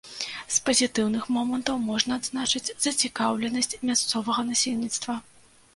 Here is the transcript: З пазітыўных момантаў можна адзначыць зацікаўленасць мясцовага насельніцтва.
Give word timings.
З 0.53 0.61
пазітыўных 0.69 1.27
момантаў 1.35 1.77
можна 1.91 2.11
адзначыць 2.23 2.73
зацікаўленасць 2.87 3.73
мясцовага 3.93 4.41
насельніцтва. 4.51 5.13